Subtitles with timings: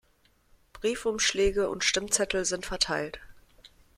[0.73, 3.19] Briefumschläge und Stimmzettel sind verteilt.